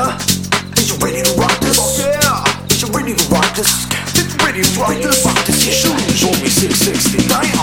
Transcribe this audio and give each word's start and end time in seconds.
Yeah. 0.00 0.16
Is 0.80 0.88
you 0.88 0.96
ready 1.04 1.22
to 1.22 1.32
rock 1.36 1.60
this? 1.60 2.00
Yeah. 2.00 2.66
Is 2.70 2.80
you 2.80 2.88
ready 2.88 3.14
to 3.14 3.28
rock 3.28 3.54
this? 3.54 3.84
Ready 4.42 4.62
to 4.62 4.80
rock 4.80 4.96
this? 4.96 5.26
Rock 5.26 5.44
this? 5.44 5.66
You 5.66 5.72
should 5.72 6.16
show 6.16 6.30
me 6.40 6.48
660. 6.48 7.28
Damn. 7.28 7.59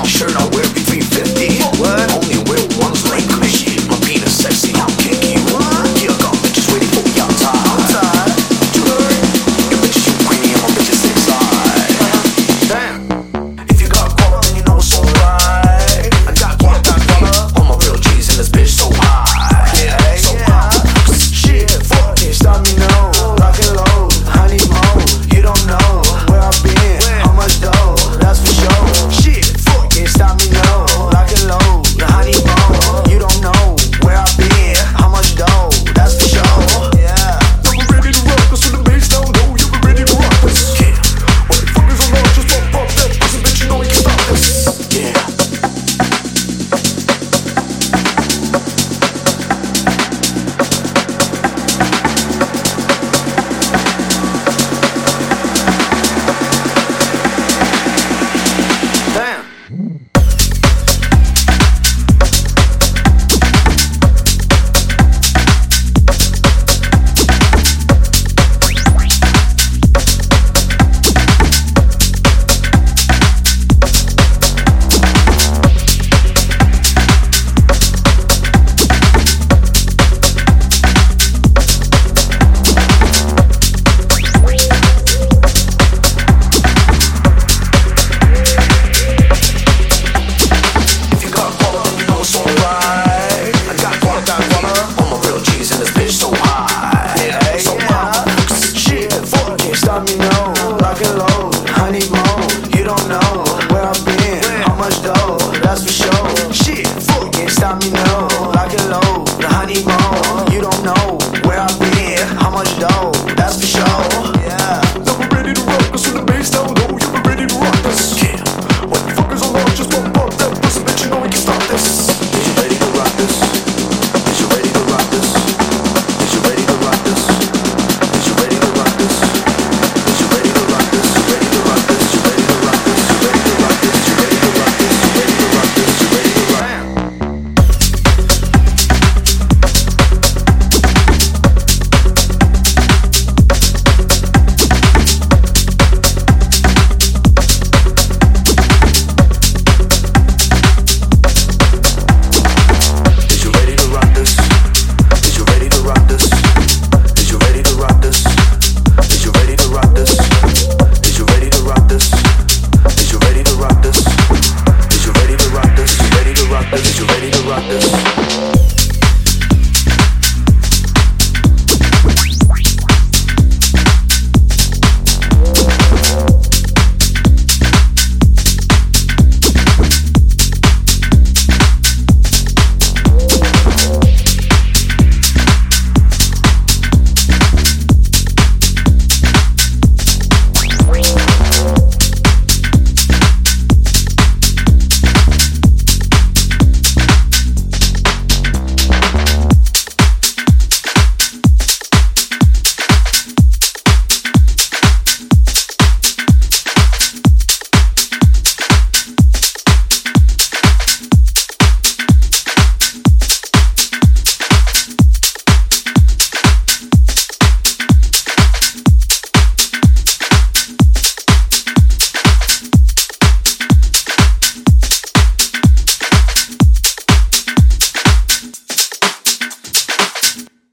though, 104.99 105.37
that's 105.61 105.83
for 105.83 105.91
sure. 105.91 106.53
Shit, 106.53 106.87
fuck, 106.87 107.31
can't 107.31 107.49
stop 107.49 107.81
me, 107.83 107.91
now. 107.91 108.27
Rock 108.53 108.73
and 108.73 108.89
roll, 108.89 109.23
the 109.25 109.47
honeymoon. 109.47 110.56